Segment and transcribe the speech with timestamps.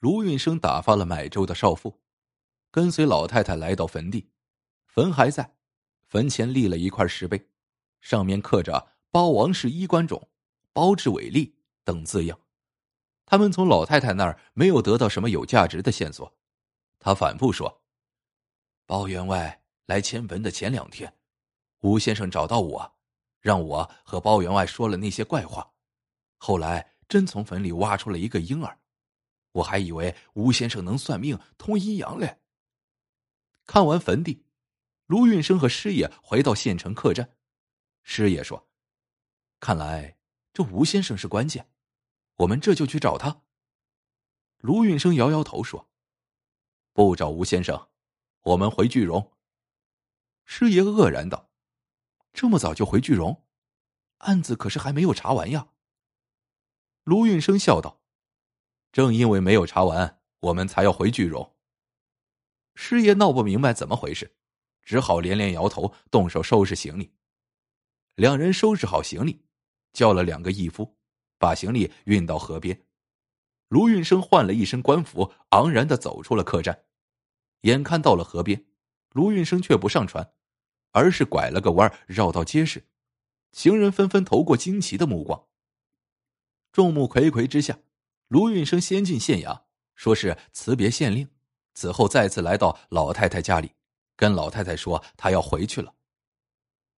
[0.00, 2.00] 卢运生打发了买粥的少妇，
[2.70, 4.30] 跟随老太太来到坟地，
[4.86, 5.54] 坟还在，
[6.08, 7.50] 坟前立了一块石碑，
[8.00, 10.26] 上面刻着“包王氏衣冠冢，
[10.72, 12.40] 包治伟立”等字样。
[13.26, 16.34] 他们从老太太那儿没有得到什么有价值的线索，
[16.98, 17.82] 他反复说
[18.86, 21.14] ：“包员外来迁坟的前两天，
[21.80, 22.94] 吴先生找到我，
[23.42, 25.72] 让我和包员外说了那些怪话，
[26.38, 28.78] 后来真从坟里挖出了一个婴儿。”
[29.52, 32.40] 我还以为吴先生能算命通阴阳嘞。
[33.66, 34.44] 看完坟地，
[35.06, 37.36] 卢运生和师爷回到县城客栈。
[38.02, 38.68] 师爷说
[39.60, 40.16] ：“看来
[40.52, 41.70] 这吴先生是关键，
[42.36, 43.42] 我们这就去找他。”
[44.58, 45.88] 卢运生摇摇头说
[46.92, 47.88] ：“不找吴先生，
[48.42, 49.32] 我们回句容。”
[50.44, 51.50] 师爷愕然道
[52.32, 53.46] ：“这么早就回句容？
[54.18, 55.68] 案子可是还没有查完呀。”
[57.04, 57.99] 卢运生笑道。
[58.92, 61.54] 正因为没有查完，我们才要回句容。
[62.74, 64.36] 师爷闹不明白怎么回事，
[64.82, 67.12] 只好连连摇头，动手收拾行李。
[68.16, 69.44] 两人收拾好行李，
[69.92, 70.96] 叫了两个义夫，
[71.38, 72.84] 把行李运到河边。
[73.68, 76.86] 卢运生换了一身官服，昂然的走出了客栈。
[77.62, 78.66] 眼看到了河边，
[79.12, 80.32] 卢运生却不上船，
[80.90, 82.88] 而是拐了个弯，绕到街市。
[83.52, 85.46] 行人纷纷投过惊奇的目光。
[86.72, 87.78] 众目睽睽之下。
[88.30, 89.64] 卢运生先进县衙，
[89.96, 91.28] 说是辞别县令，
[91.74, 93.74] 此后再次来到老太太家里，
[94.14, 95.96] 跟老太太说他要回去了。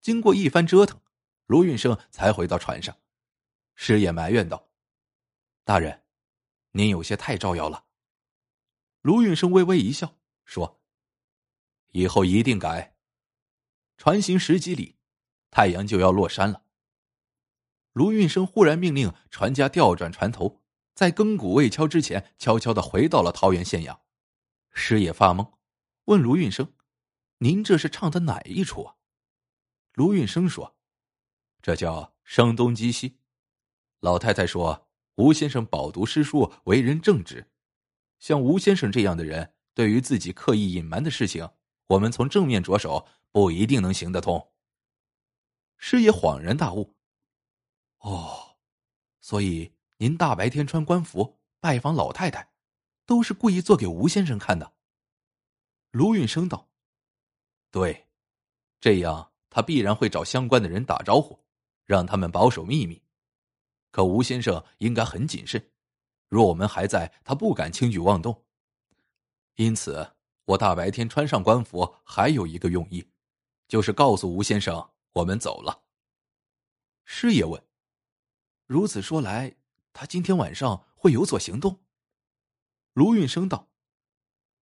[0.00, 0.98] 经过一番折腾，
[1.44, 2.96] 卢运生才回到船上。
[3.74, 4.70] 师爷埋怨道
[5.64, 6.02] ：“大人，
[6.70, 7.84] 您有些太招摇了。”
[9.02, 10.14] 卢运生微微一笑，
[10.46, 10.80] 说
[11.92, 12.96] ：“以后一定改。”
[13.98, 14.96] 船行十几里，
[15.50, 16.62] 太阳就要落山了。
[17.92, 20.62] 卢运生忽然命令船家调转船头。
[20.98, 24.00] 在更鼓未敲之前，悄悄的回到了桃园县衙。
[24.72, 25.52] 师爷发懵，
[26.06, 26.74] 问卢运生
[27.38, 28.96] ：“您这是唱的哪一出啊？”
[29.94, 30.76] 卢运生说
[31.62, 33.20] ：“这叫声东击西。”
[34.02, 37.48] 老太太说：“吴先生饱读诗书，为人正直。
[38.18, 41.48] 像吴先生这样的人，对于自己刻意隐瞒的事情，
[41.86, 44.52] 我们从正面着手，不一定能行得通。”
[45.78, 46.96] 师爷恍然大悟
[48.02, 48.56] ：“哦，
[49.20, 52.52] 所以。”您大白天穿官服拜访老太太，
[53.04, 54.72] 都是故意做给吴先生看的。
[55.90, 56.68] 卢运生道
[57.72, 58.06] ：“对，
[58.80, 61.40] 这样他必然会找相关的人打招呼，
[61.84, 63.02] 让他们保守秘密。
[63.90, 65.72] 可吴先生应该很谨慎，
[66.28, 68.44] 若我们还在，他不敢轻举妄动。
[69.56, 70.14] 因此，
[70.44, 73.04] 我大白天穿上官服还有一个用意，
[73.66, 75.82] 就是告诉吴先生我们走了。”
[77.04, 77.60] 师爷问
[78.68, 79.56] ：“如此说来。”
[79.98, 81.80] 他今天晚上会有所行动。
[82.92, 83.68] 卢运生道：“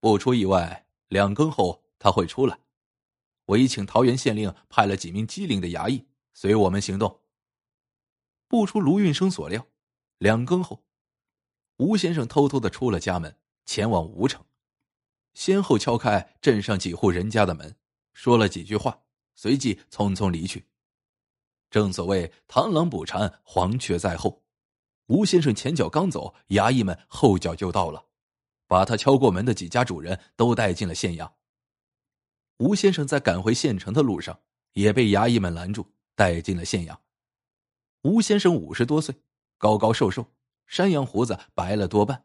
[0.00, 2.58] 不出意外，两更后他会出来。
[3.44, 7.20] 我已请桃园县令派了几名机灵的衙役随我们行动。”
[8.48, 9.66] 不出卢运生所料，
[10.16, 10.86] 两更后，
[11.76, 14.42] 吴先生偷偷的出了家门，前往吴城，
[15.34, 17.76] 先后敲开镇上几户人家的门，
[18.14, 19.02] 说了几句话，
[19.34, 20.64] 随即匆匆离去。
[21.68, 24.45] 正所谓螳螂捕蝉，黄雀在后。
[25.06, 28.04] 吴先生前脚刚走，衙役们后脚就到了，
[28.66, 31.30] 把他敲过门的几家主人都带进了县衙。
[32.58, 34.40] 吴先生在赶回县城的路上，
[34.72, 36.96] 也被衙役们拦住，带进了县衙。
[38.02, 39.14] 吴先生五十多岁，
[39.58, 40.32] 高高瘦瘦，
[40.66, 42.24] 山羊胡子白了多半。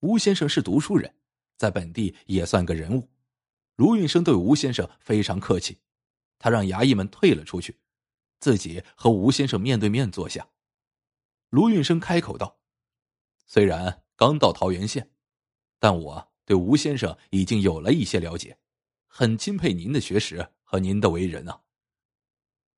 [0.00, 1.14] 吴先生是读书人，
[1.56, 3.08] 在本地也算个人物。
[3.76, 5.78] 卢运生对吴先生非常客气，
[6.38, 7.78] 他让衙役们退了出去，
[8.40, 10.46] 自己和吴先生面对面坐下。
[11.48, 12.58] 卢运生开口道
[13.46, 15.10] ：“虽然刚到桃源县，
[15.78, 18.58] 但我对吴先生已经有了一些了解，
[19.06, 21.62] 很钦佩您的学识和您的为人啊。”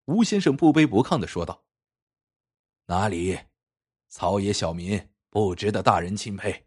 [0.04, 1.64] 吴先生不卑不亢的说道
[2.86, 3.38] ：“哪里，
[4.08, 6.66] 草野小民不值得大人钦佩。”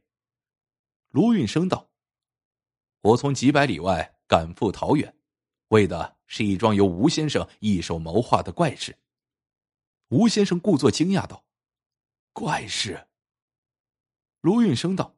[1.10, 1.92] 卢运生道
[3.02, 5.16] ：“我从几百里外赶赴桃源，
[5.70, 8.98] 为的是一桩由吴先生一手谋划的怪事。”
[10.10, 11.46] 吴先生故作惊讶道。
[12.34, 13.08] 怪事。
[14.42, 15.16] 卢运生道：“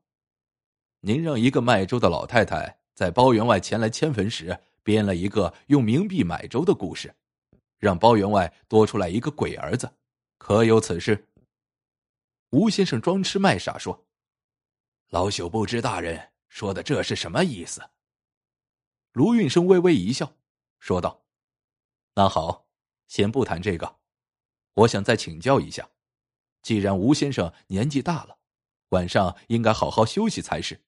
[1.02, 7.16] 您让一个卖粥的老太太在包员外前来迁坟时，编了一个用冥币买粥的故事，
[7.80, 9.90] 让包员外多出来一个鬼儿子，
[10.38, 11.30] 可有此事？”
[12.52, 14.06] 吴先生装痴卖傻说
[15.10, 17.82] ：“老朽不知大人说的这是什么意思。”
[19.14, 20.36] 卢运生微微一笑，
[20.80, 21.24] 说道
[22.16, 22.68] ：“那好，
[23.08, 24.00] 先不谈这个，
[24.74, 25.88] 我想再请教一下。”
[26.64, 28.38] 既然吴先生年纪大了，
[28.90, 30.82] 晚上应该好好休息才是。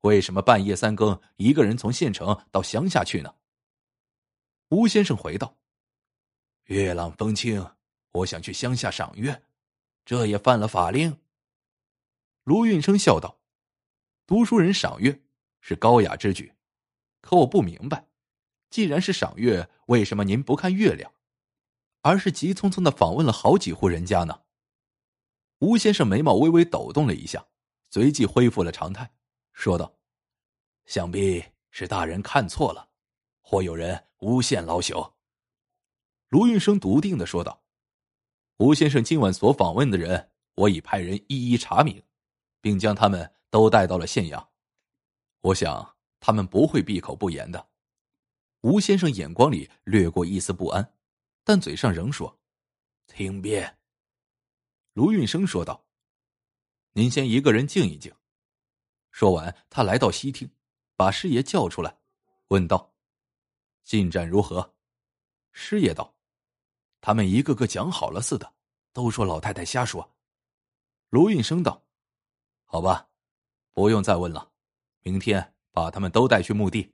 [0.00, 3.34] 为什么半夜三更一个人从县城到乡下去呢？”
[4.70, 5.56] 吴先生回道
[6.66, 7.64] ：“月朗风清，
[8.10, 9.44] 我想去乡下赏月，
[10.04, 11.20] 这也犯了法令。”
[12.42, 13.38] 卢运生笑道
[14.26, 15.22] ：“读书人赏月
[15.60, 16.52] 是高雅之举，
[17.20, 18.08] 可我不明白，
[18.68, 21.12] 既然是赏月，为什么您不看月亮，
[22.02, 24.40] 而是急匆匆的访问了好几户人家呢？”
[25.64, 27.42] 吴先生眉毛微微抖动了一下，
[27.88, 29.10] 随即恢复了常态，
[29.54, 29.96] 说道
[30.84, 32.90] ：“想必是大人看错了，
[33.40, 35.14] 或有人诬陷老朽。”
[36.28, 37.62] 卢运生笃定的说道
[38.58, 42.02] ：“吴先生今晚所访问的人，我已派人一一查明。”
[42.60, 44.46] 并将他们都带到了县衙，
[45.40, 47.68] 我想他们不会闭口不言的。
[48.62, 50.94] 吴先生眼光里掠过一丝不安，
[51.42, 52.38] 但嘴上仍说
[53.08, 53.78] ：“听便。”
[54.94, 55.84] 卢运生说道
[56.94, 58.14] ：“您先一个人静一静。”
[59.10, 60.48] 说完，他来到西厅，
[60.94, 61.98] 把师爷叫出来，
[62.48, 62.94] 问道
[63.82, 64.74] ：“进展如何？”
[65.50, 66.14] 师爷道
[67.02, 68.54] ：“他们一个个讲好了似的，
[68.92, 70.08] 都说老太太瞎说。”
[71.10, 71.84] 卢运生道。
[72.62, 73.08] 好吧，
[73.72, 74.52] 不用再问了。
[75.00, 76.93] 明天把他们都带去墓地。